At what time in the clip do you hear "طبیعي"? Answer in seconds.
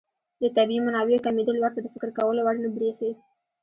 0.57-0.81